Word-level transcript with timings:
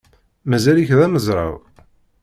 Mazal-ik 0.49 0.89
d 0.97 0.99
amezraw? 1.05 1.53